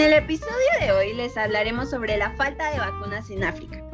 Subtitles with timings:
[0.00, 3.84] En el episodio de hoy les hablaremos sobre la falta de vacunas en África.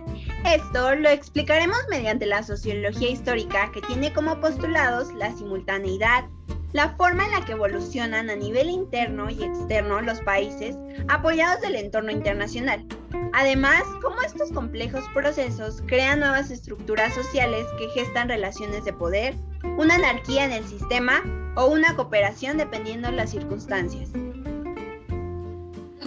[0.45, 6.27] Esto lo explicaremos mediante la sociología histórica que tiene como postulados la simultaneidad,
[6.73, 10.77] la forma en la que evolucionan a nivel interno y externo los países
[11.09, 12.86] apoyados del entorno internacional.
[13.32, 19.34] Además, cómo estos complejos procesos crean nuevas estructuras sociales que gestan relaciones de poder,
[19.77, 21.24] una anarquía en el sistema
[21.57, 24.10] o una cooperación dependiendo de las circunstancias.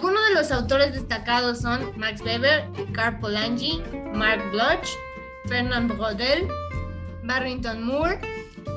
[0.02, 3.82] Algunos de los autores destacados son Max Weber, Carl Polanyi,
[4.14, 4.88] Mark Bloch,
[5.46, 6.48] Fernand Brodel,
[7.22, 8.18] Barrington Moore,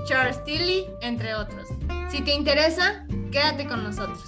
[0.05, 1.69] Charles Tilly, entre otros.
[2.11, 4.21] Si te interesa, quédate con nosotros.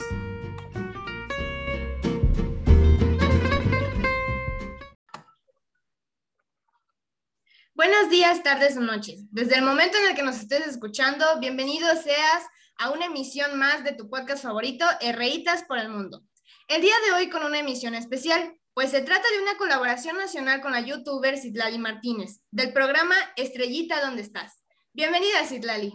[7.74, 9.26] Buenos días, tardes o noches.
[9.32, 12.46] Desde el momento en el que nos estés escuchando, bienvenido seas
[12.78, 16.24] a una emisión más de tu podcast favorito, Herreitas por el Mundo.
[16.68, 20.62] El día de hoy con una emisión especial, pues se trata de una colaboración nacional
[20.62, 24.64] con la youtuber Citlali Martínez, del programa Estrellita ¿Dónde estás?
[24.92, 25.94] Bienvenida, Citlali.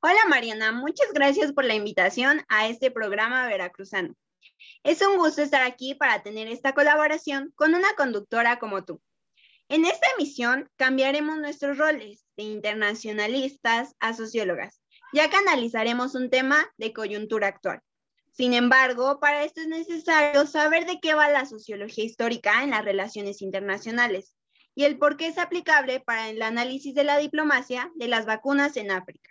[0.00, 4.14] Hola Mariana, muchas gracias por la invitación a este programa veracruzano.
[4.84, 9.02] Es un gusto estar aquí para tener esta colaboración con una conductora como tú.
[9.68, 14.80] En esta emisión cambiaremos nuestros roles de internacionalistas a sociólogas,
[15.12, 17.82] ya que analizaremos un tema de coyuntura actual.
[18.32, 22.84] Sin embargo, para esto es necesario saber de qué va la sociología histórica en las
[22.84, 24.34] relaciones internacionales
[24.74, 28.76] y el por qué es aplicable para el análisis de la diplomacia de las vacunas
[28.76, 29.30] en África.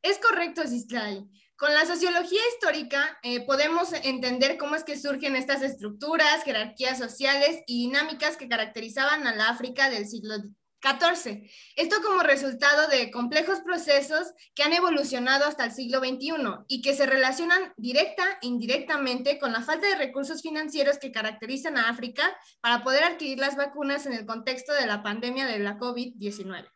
[0.00, 1.24] Es correcto, Cislay.
[1.56, 7.62] Con la sociología histórica eh, podemos entender cómo es que surgen estas estructuras, jerarquías sociales
[7.66, 10.34] y dinámicas que caracterizaban a la África del siglo
[10.82, 11.48] 14.
[11.76, 16.34] Esto como resultado de complejos procesos que han evolucionado hasta el siglo XXI
[16.66, 21.76] y que se relacionan directa e indirectamente con la falta de recursos financieros que caracterizan
[21.76, 22.24] a África
[22.60, 26.68] para poder adquirir las vacunas en el contexto de la pandemia de la COVID-19.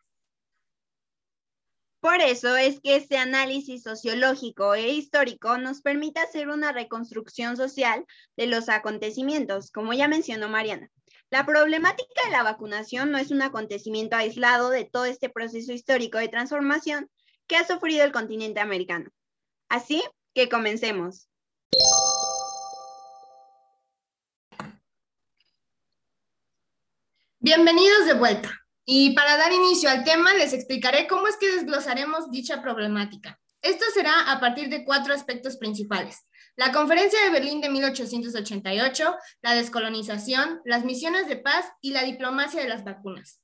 [1.99, 8.07] Por eso es que este análisis sociológico e histórico nos permite hacer una reconstrucción social
[8.37, 10.93] de los acontecimientos, como ya mencionó Mariana.
[11.29, 16.19] La problemática de la vacunación no es un acontecimiento aislado de todo este proceso histórico
[16.19, 17.11] de transformación
[17.49, 19.11] que ha sufrido el continente americano.
[19.69, 20.05] Así
[20.35, 21.29] que comencemos.
[27.41, 28.51] Bienvenidos de vuelta.
[28.85, 33.41] Y para dar inicio al tema, les explicaré cómo es que desglosaremos dicha problemática.
[33.63, 36.25] Esto será a partir de cuatro aspectos principales.
[36.57, 42.63] La Conferencia de Berlín de 1888, la descolonización, las misiones de paz y la diplomacia
[42.63, 43.43] de las vacunas.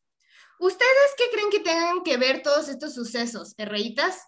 [0.58, 4.26] ¿Ustedes qué creen que tengan que ver todos estos sucesos, herreitas?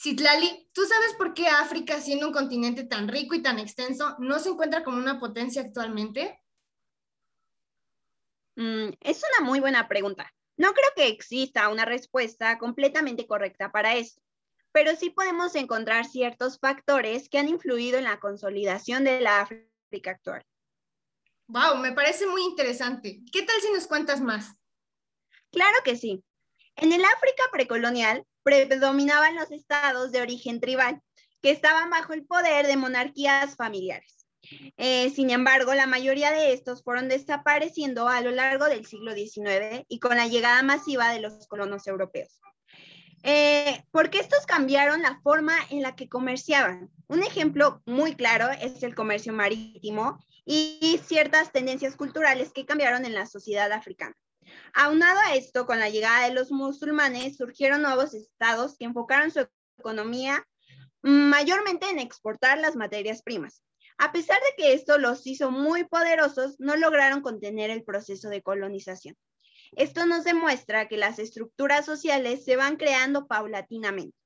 [0.00, 4.38] Citlali, ¿tú sabes por qué África, siendo un continente tan rico y tan extenso, no
[4.38, 6.40] se encuentra como una potencia actualmente?
[8.54, 10.32] Mm, es una muy buena pregunta.
[10.56, 14.22] No creo que exista una respuesta completamente correcta para esto
[14.72, 20.10] pero sí podemos encontrar ciertos factores que han influido en la consolidación de la África
[20.10, 20.44] actual.
[21.48, 23.20] Wow, me parece muy interesante.
[23.30, 24.54] ¿Qué tal si nos cuentas más?
[25.50, 26.24] Claro que sí.
[26.76, 31.02] En el África precolonial predominaban los estados de origen tribal,
[31.42, 34.26] que estaban bajo el poder de monarquías familiares.
[34.76, 39.84] Eh, sin embargo, la mayoría de estos fueron desapareciendo a lo largo del siglo XIX
[39.88, 42.40] y con la llegada masiva de los colonos europeos.
[43.22, 46.90] Eh, porque estos cambiaron la forma en la que comerciaban.
[47.06, 53.14] Un ejemplo muy claro es el comercio marítimo y ciertas tendencias culturales que cambiaron en
[53.14, 54.16] la sociedad africana.
[54.74, 59.46] Aunado a esto, con la llegada de los musulmanes, surgieron nuevos estados que enfocaron su
[59.78, 60.44] economía
[61.02, 63.62] mayormente en exportar las materias primas.
[63.98, 68.42] A pesar de que esto los hizo muy poderosos, no lograron contener el proceso de
[68.42, 69.16] colonización.
[69.74, 74.16] Esto nos demuestra que las estructuras sociales se van creando paulatinamente.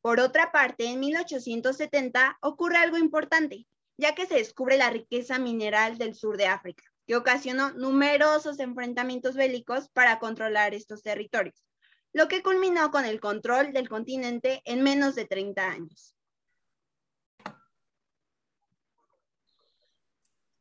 [0.00, 3.66] Por otra parte, en 1870 ocurre algo importante,
[3.98, 9.34] ya que se descubre la riqueza mineral del sur de África, que ocasionó numerosos enfrentamientos
[9.34, 11.66] bélicos para controlar estos territorios,
[12.14, 16.14] lo que culminó con el control del continente en menos de 30 años.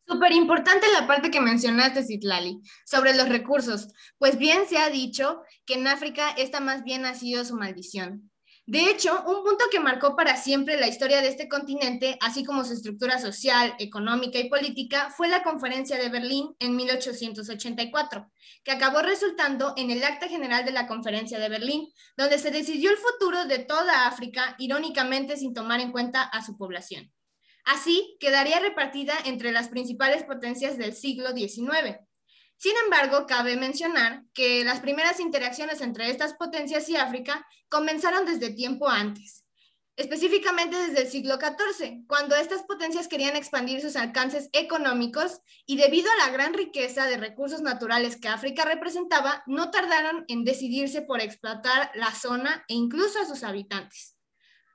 [0.08, 5.42] Súper importante la parte que mencionaste, Citlali, sobre los recursos, pues bien se ha dicho
[5.66, 8.32] que en África esta más bien ha sido su maldición.
[8.66, 12.64] De hecho, un punto que marcó para siempre la historia de este continente, así como
[12.64, 18.32] su estructura social, económica y política, fue la Conferencia de Berlín en 1884,
[18.64, 22.92] que acabó resultando en el Acta General de la Conferencia de Berlín, donde se decidió
[22.92, 27.12] el futuro de toda África, irónicamente sin tomar en cuenta a su población.
[27.68, 32.00] Así quedaría repartida entre las principales potencias del siglo XIX.
[32.56, 38.54] Sin embargo, cabe mencionar que las primeras interacciones entre estas potencias y África comenzaron desde
[38.54, 39.46] tiempo antes,
[39.98, 46.10] específicamente desde el siglo XIV, cuando estas potencias querían expandir sus alcances económicos y debido
[46.10, 51.20] a la gran riqueza de recursos naturales que África representaba, no tardaron en decidirse por
[51.20, 54.17] explotar la zona e incluso a sus habitantes.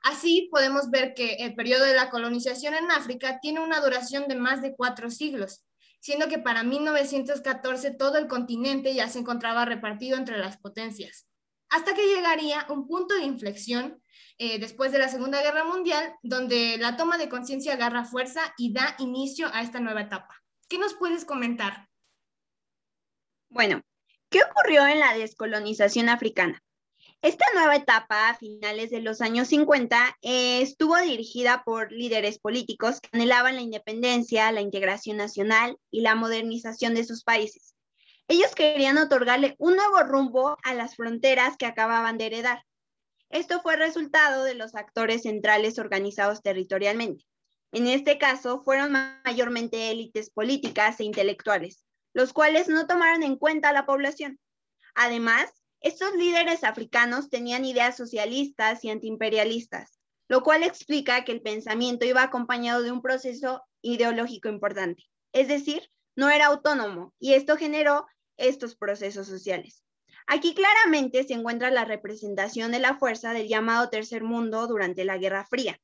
[0.03, 4.35] Así podemos ver que el periodo de la colonización en África tiene una duración de
[4.35, 5.65] más de cuatro siglos,
[6.01, 11.29] siendo que para 1914 todo el continente ya se encontraba repartido entre las potencias,
[11.69, 14.03] hasta que llegaría un punto de inflexión
[14.39, 18.73] eh, después de la Segunda Guerra Mundial, donde la toma de conciencia agarra fuerza y
[18.73, 20.43] da inicio a esta nueva etapa.
[20.69, 21.89] ¿Qué nos puedes comentar?
[23.51, 23.83] Bueno,
[24.31, 26.61] ¿qué ocurrió en la descolonización africana?
[27.23, 33.01] Esta nueva etapa, a finales de los años 50, eh, estuvo dirigida por líderes políticos
[33.01, 37.77] que anhelaban la independencia, la integración nacional y la modernización de sus países.
[38.27, 42.65] Ellos querían otorgarle un nuevo rumbo a las fronteras que acababan de heredar.
[43.31, 47.25] Esto fue resultado de los actores centrales organizados territorialmente.
[47.71, 48.91] En este caso, fueron
[49.25, 51.85] mayormente élites políticas e intelectuales,
[52.15, 54.41] los cuales no tomaron en cuenta a la población.
[54.97, 59.99] Además, estos líderes africanos tenían ideas socialistas y antiimperialistas,
[60.29, 65.03] lo cual explica que el pensamiento iba acompañado de un proceso ideológico importante,
[65.33, 68.07] es decir, no era autónomo, y esto generó
[68.37, 69.83] estos procesos sociales.
[70.29, 75.19] Aquí claramente se encuentra la representación de la fuerza del llamado Tercer Mundo durante la
[75.19, 75.81] Guerra Fría,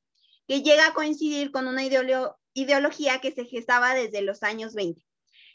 [0.47, 5.03] que llega a coincidir con una ideología que se gestaba desde los años 20,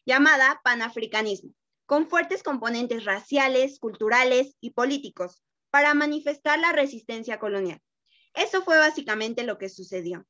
[0.05, 1.55] llamada panafricanismo
[1.87, 7.81] con fuertes componentes raciales, culturales y políticos para manifestar la resistencia colonial.
[8.35, 10.27] Eso fue básicamente lo que sucedió.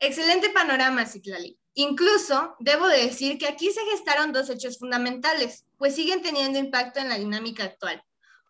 [0.00, 1.58] Excelente panorama, Citlali.
[1.74, 7.08] Incluso debo decir que aquí se gestaron dos hechos fundamentales, pues siguen teniendo impacto en
[7.08, 8.02] la dinámica actual.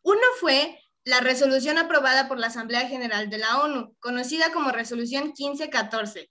[0.02, 5.24] Uno fue la resolución aprobada por la Asamblea General de la ONU, conocida como Resolución
[5.36, 6.30] 1514,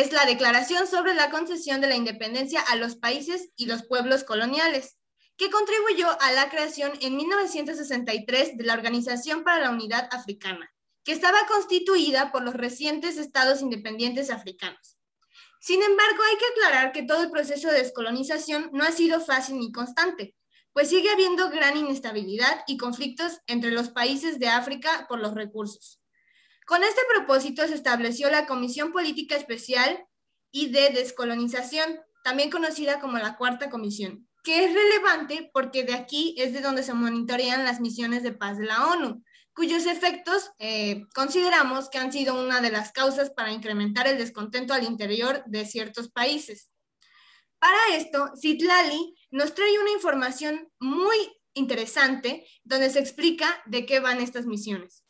[0.00, 4.24] es la Declaración sobre la concesión de la independencia a los países y los pueblos
[4.24, 4.96] coloniales,
[5.36, 10.72] que contribuyó a la creación en 1963 de la Organización para la Unidad Africana,
[11.04, 14.96] que estaba constituida por los recientes estados independientes africanos.
[15.60, 19.58] Sin embargo, hay que aclarar que todo el proceso de descolonización no ha sido fácil
[19.58, 20.34] ni constante,
[20.72, 26.01] pues sigue habiendo gran inestabilidad y conflictos entre los países de África por los recursos.
[26.66, 30.06] Con este propósito se estableció la Comisión Política Especial
[30.50, 36.34] y de Descolonización, también conocida como la Cuarta Comisión, que es relevante porque de aquí
[36.38, 39.24] es de donde se monitorean las misiones de paz de la ONU,
[39.54, 44.72] cuyos efectos eh, consideramos que han sido una de las causas para incrementar el descontento
[44.72, 46.70] al interior de ciertos países.
[47.58, 51.16] Para esto, Citlali nos trae una información muy
[51.54, 55.01] interesante donde se explica de qué van estas misiones.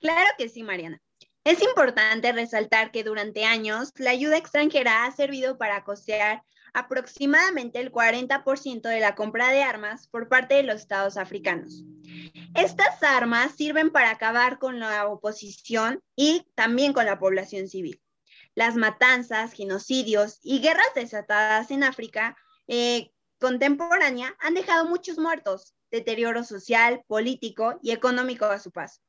[0.00, 1.00] Claro que sí, Mariana.
[1.44, 6.42] Es importante resaltar que durante años la ayuda extranjera ha servido para costear
[6.74, 11.84] aproximadamente el 40% de la compra de armas por parte de los estados africanos.
[12.54, 18.02] Estas armas sirven para acabar con la oposición y también con la población civil.
[18.54, 22.36] Las matanzas, genocidios y guerras desatadas en África
[22.66, 29.00] eh, contemporánea han dejado muchos muertos, deterioro social, político y económico a su paso.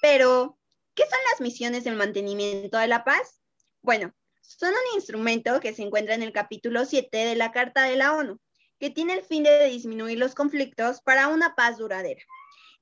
[0.00, 0.58] Pero,
[0.94, 3.40] ¿qué son las misiones de mantenimiento de la paz?
[3.82, 7.96] Bueno, son un instrumento que se encuentra en el capítulo 7 de la Carta de
[7.96, 8.40] la ONU,
[8.78, 12.22] que tiene el fin de disminuir los conflictos para una paz duradera.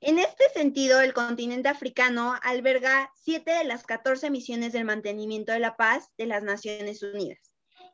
[0.00, 5.58] En este sentido, el continente africano alberga siete de las 14 misiones del mantenimiento de
[5.58, 7.47] la paz de las Naciones Unidas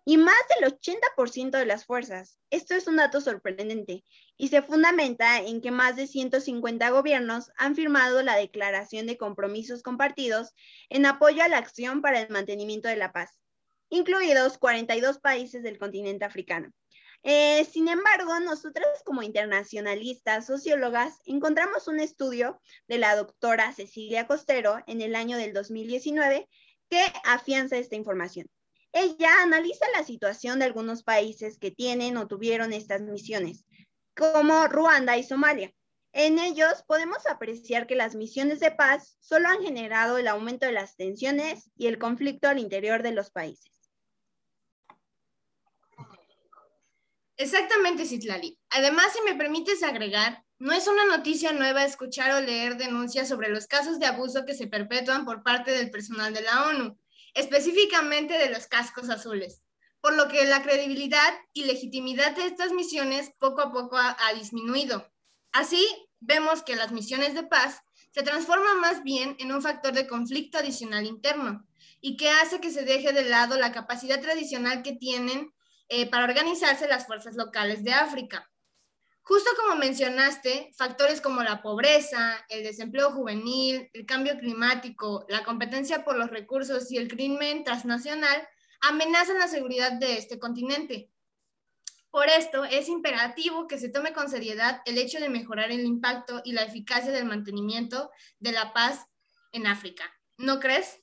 [0.05, 2.39] y más del 80% de las fuerzas.
[2.51, 4.05] Esto es un dato sorprendente
[4.37, 9.83] y se fundamenta en que más de 150 gobiernos han firmado la Declaración de Compromisos
[9.83, 10.55] Compartidos
[10.91, 13.39] en apoyo a la acción para el mantenimiento de la paz,
[13.89, 16.71] incluidos 42 países del continente africano.
[17.23, 24.77] Eh, sin embargo, nosotras como internacionalistas, sociólogas, encontramos un estudio de la doctora Cecilia Costero
[24.87, 26.47] en el año del 2019
[26.91, 28.47] que afianza esta información.
[28.97, 33.65] Ella analiza la situación de algunos países que tienen o tuvieron estas misiones,
[34.17, 35.73] como Ruanda y Somalia.
[36.13, 40.73] En ellos podemos apreciar que las misiones de paz solo han generado el aumento de
[40.73, 43.73] las tensiones y el conflicto al interior de los países.
[47.37, 48.57] Exactamente, Citlali.
[48.71, 53.49] Además, si me permites agregar, No es una noticia nueva escuchar o leer denuncias sobre
[53.49, 56.97] los casos de abuso que se perpetúan por parte del personal de la ONU,
[57.35, 59.63] específicamente de los cascos azules,
[60.01, 65.11] por lo que la credibilidad y legitimidad de estas misiones poco a poco ha, disminuido.
[65.53, 65.87] Así,
[66.21, 70.59] vemos que las misiones de paz se transforman más bien en un factor de conflicto
[70.59, 71.67] adicional interno
[72.01, 75.53] y que hace que se deje de lado la capacidad tradicional que tienen
[75.89, 78.51] eh, para organizarse las fuerzas locales de África.
[79.27, 86.05] Justo como mencionaste, factores como la pobreza, el desempleo juvenil, el cambio climático, la competencia
[86.05, 88.47] por los recursos y el crimen transnacional
[88.83, 91.11] amenazan la seguridad de este continente.
[92.11, 96.43] Por esto, es imperativo que se tome con seriedad el hecho de mejorar el impacto
[96.45, 99.07] y la eficacia del mantenimiento de la paz
[99.53, 100.05] en África.
[100.37, 101.01] ¿No crees?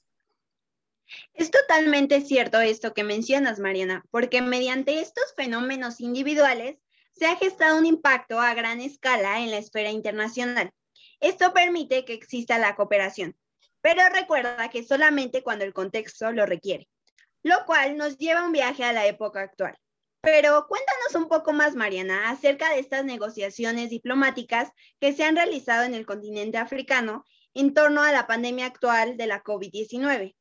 [1.34, 6.78] Es totalmente cierto esto que mencionas, Mariana, porque mediante estos fenómenos individuales
[7.14, 10.72] se ha gestado un impacto a gran escala en la esfera internacional.
[11.20, 13.38] Esto permite que exista la cooperación,
[13.82, 16.88] pero recuerda que solamente cuando el contexto lo requiere,
[17.44, 19.78] lo cual nos lleva un viaje a la época actual.
[20.22, 25.84] Pero cuéntanos un poco más, Mariana, acerca de estas negociaciones diplomáticas que se han realizado
[25.84, 27.26] en el continente africano
[27.56, 30.36] en torno a la pandemia actual de la COVID-19.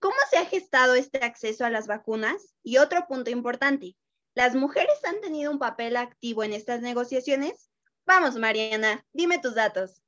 [0.00, 2.54] ¿Cómo se ha gestado este acceso a las vacunas?
[2.62, 3.96] Y otro punto importante,
[4.34, 7.70] ¿Las mujeres han tenido un papel activo en estas negociaciones?
[8.06, 10.02] Vamos, Mariana, dime tus datos.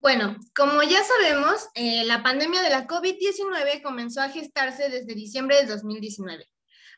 [0.00, 5.56] Bueno, como ya sabemos, eh, la pandemia de la COVID-19 comenzó a gestarse desde diciembre
[5.56, 6.48] del 2019.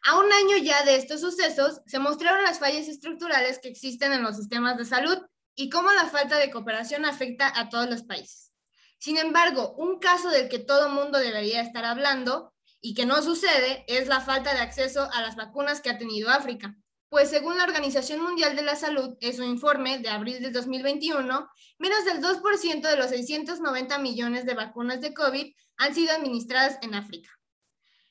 [0.03, 4.23] A un año ya de estos sucesos, se mostraron las fallas estructurales que existen en
[4.23, 5.19] los sistemas de salud
[5.55, 8.53] y cómo la falta de cooperación afecta a todos los países.
[8.99, 13.84] Sin embargo, un caso del que todo mundo debería estar hablando y que no sucede
[13.87, 16.76] es la falta de acceso a las vacunas que ha tenido África.
[17.08, 21.50] Pues según la Organización Mundial de la Salud, en su informe de abril de 2021,
[21.78, 26.94] menos del 2% de los 690 millones de vacunas de COVID han sido administradas en
[26.94, 27.30] África.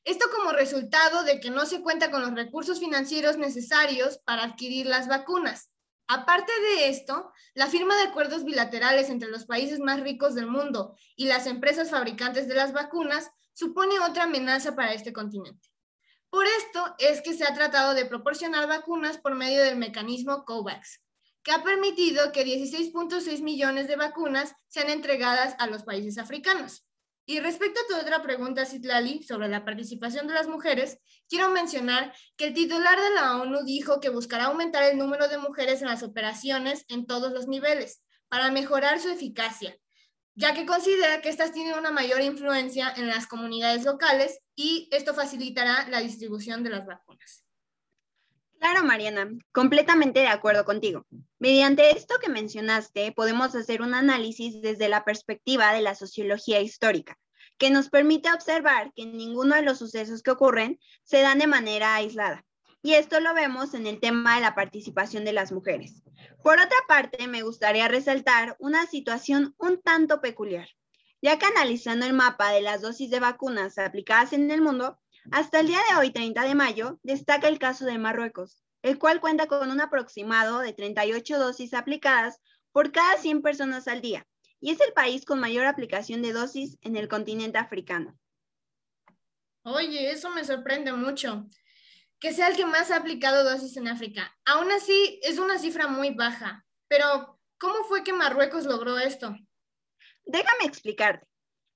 [0.04, 4.86] Esto como resultado de que no se cuenta con los recursos financieros necesarios para adquirir
[4.86, 5.70] las vacunas.
[6.08, 10.98] Aparte de esto, la firma de acuerdos bilaterales entre los países más ricos del mundo
[11.16, 15.70] y las empresas fabricantes de las vacunas supone otra amenaza para este continente.
[16.30, 21.02] Por esto es que se ha tratado de proporcionar vacunas por medio del mecanismo COVAX,
[21.44, 26.86] que ha permitido que 16.6 millones de vacunas sean entregadas a los países africanos.
[27.26, 32.14] Y respecto a tu otra pregunta, Citlali, sobre la participación de las mujeres, quiero mencionar
[32.36, 35.90] que el titular de la ONU dijo que buscará aumentar el número de mujeres en
[35.90, 39.78] las operaciones en todos los niveles para mejorar su eficacia
[40.40, 45.14] ya que considera que estas tienen una mayor influencia en las comunidades locales y esto
[45.14, 47.44] facilitará la distribución de las vacunas.
[48.58, 51.06] Claro, Mariana, completamente de acuerdo contigo.
[51.40, 57.18] Mediante esto que mencionaste, podemos hacer un análisis desde la perspectiva de la sociología histórica,
[57.58, 61.96] que nos permite observar que ninguno de los sucesos que ocurren se dan de manera
[61.96, 62.46] aislada,
[62.82, 66.02] y esto lo vemos en el tema de la participación de las mujeres.
[66.42, 70.70] Por otra parte, me gustaría resaltar una situación un tanto peculiar,
[71.22, 75.00] ya que analizando el mapa de las dosis de vacunas aplicadas en el mundo,
[75.32, 79.20] hasta el día de hoy, 30 de mayo, destaca el caso de Marruecos, el cual
[79.20, 82.40] cuenta con un aproximado de 38 dosis aplicadas
[82.72, 84.26] por cada 100 personas al día,
[84.62, 88.18] y es el país con mayor aplicación de dosis en el continente africano.
[89.64, 91.46] Oye, eso me sorprende mucho
[92.20, 94.36] que sea el que más ha aplicado dosis en África.
[94.46, 96.66] Aún así, es una cifra muy baja.
[96.88, 99.36] Pero, ¿cómo fue que Marruecos logró esto?
[100.26, 101.26] Déjame explicarte.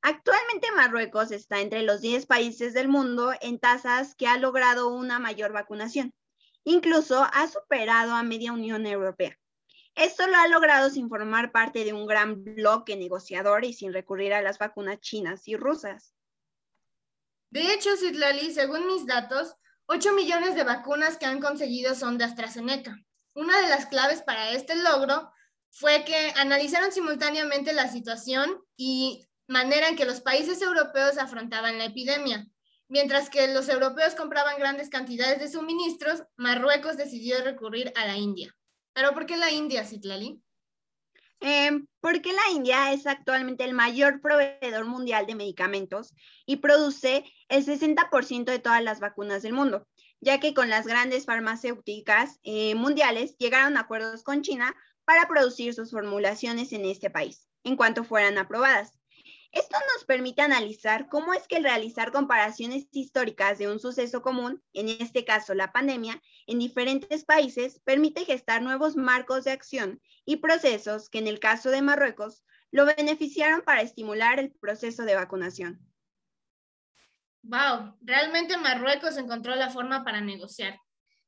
[0.02, 5.18] Actualmente Marruecos está entre los 10 países del mundo en tasas que ha logrado una
[5.18, 6.14] mayor vacunación.
[6.66, 9.40] Incluso ha superado a media Unión Europea.
[9.96, 14.34] Esto lo ha logrado sin formar parte de un gran bloque negociador y sin recurrir
[14.34, 16.14] a las vacunas chinas y rusas.
[17.52, 19.56] De hecho, Citlali, según mis datos,
[19.88, 22.98] 8 millones de vacunas que han conseguido son de AstraZeneca.
[23.36, 25.32] Una de las claves para este logro
[25.72, 31.86] fue que analizaron simultáneamente la situación y manera en que los países europeos afrontaban la
[31.86, 32.48] epidemia.
[32.88, 38.56] Mientras que los europeos compraban grandes cantidades de suministros, Marruecos decidió recurrir a la India.
[38.94, 40.40] ¿Pero por qué la India, Citlali?
[41.40, 46.14] Em, porque la India es actualmente el mayor proveedor mundial de medicamentos
[46.46, 49.88] y produce el 60% de todas las vacunas del mundo,
[50.20, 55.76] ya que con las grandes farmacéuticas eh, mundiales llegaron a acuerdos con China para producir
[55.76, 58.98] sus formulaciones en este país, en cuanto fueran aprobadas.
[59.52, 64.64] Esto nos permite analizar cómo es que el realizar comparaciones históricas de un suceso común,
[64.74, 70.38] en este caso la pandemia, en diferentes países permite gestar nuevos marcos de acción y
[70.38, 75.93] procesos que en el caso de Marruecos lo beneficiaron para estimular el proceso de vacunación.
[77.44, 80.80] Wow, realmente Marruecos encontró la forma para negociar.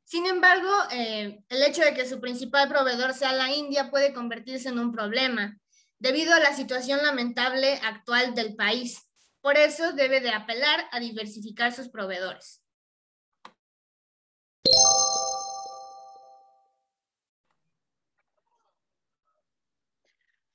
[0.05, 4.69] Sin embargo, eh, el hecho de que su principal proveedor sea la India puede convertirse
[4.69, 5.59] en un problema,
[5.99, 9.09] debido a la situación lamentable actual del país.
[9.41, 12.61] Por eso debe de apelar a diversificar sus proveedores.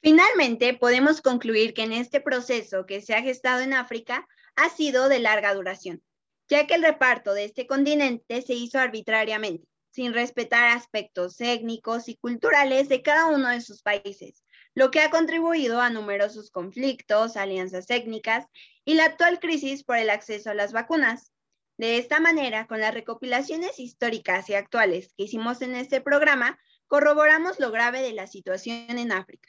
[0.00, 4.26] Finalmente, podemos concluir que en este proceso que se ha gestado en África
[4.56, 6.02] ha sido de larga duración,
[6.48, 12.16] ya que el reparto de este continente se hizo arbitrariamente, sin respetar aspectos étnicos y
[12.16, 17.90] culturales de cada uno de sus países, lo que ha contribuido a numerosos conflictos, alianzas
[17.90, 18.46] étnicas
[18.84, 21.32] y la actual crisis por el acceso a las vacunas.
[21.76, 27.58] De esta manera, con las recopilaciones históricas y actuales que hicimos en este programa, corroboramos
[27.58, 29.48] lo grave de la situación en África.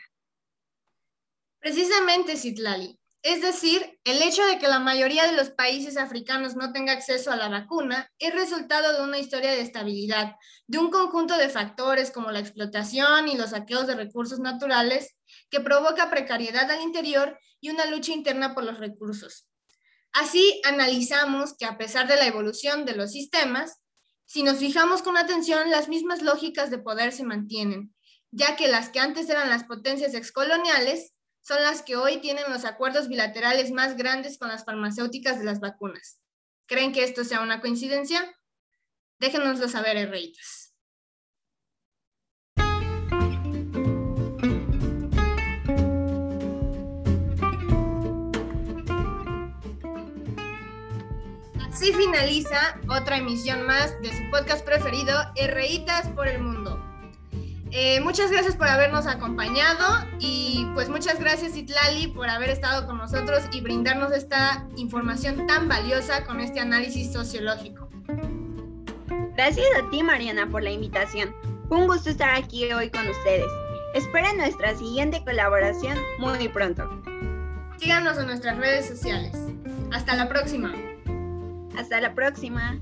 [1.59, 3.00] Precisamente, Citlali.
[3.23, 7.31] Es decir, el hecho de que la mayoría de los países africanos no tenga acceso
[7.31, 10.35] a la vacuna es resultado de una historia de estabilidad,
[10.65, 15.15] de un conjunto de factores como la explotación y los saqueos de recursos naturales
[15.51, 19.47] que provoca precariedad al interior y una lucha interna por los recursos.
[20.13, 23.81] Así analizamos que a pesar de la evolución de los sistemas,
[24.25, 27.93] si nos fijamos con atención, las mismas lógicas de poder se mantienen,
[28.31, 32.65] ya que las que antes eran las potencias excoloniales son las que hoy tienen los
[32.65, 36.19] acuerdos bilaterales más grandes con las farmacéuticas de las vacunas.
[36.67, 38.35] ¿Creen que esto sea una coincidencia?
[39.19, 40.73] Déjenoslo saber, herreitas.
[51.67, 56.90] Así finaliza otra emisión más de su podcast preferido, Herreitas por el Mundo.
[57.73, 62.97] Eh, muchas gracias por habernos acompañado y pues muchas gracias Itlali por haber estado con
[62.97, 67.87] nosotros y brindarnos esta información tan valiosa con este análisis sociológico.
[69.37, 71.33] Gracias a ti Mariana por la invitación.
[71.69, 73.47] Fue un gusto estar aquí hoy con ustedes.
[73.93, 76.89] Esperen nuestra siguiente colaboración muy pronto.
[77.77, 79.37] Síganos en nuestras redes sociales.
[79.93, 80.73] Hasta la próxima.
[81.77, 82.79] Hasta la próxima.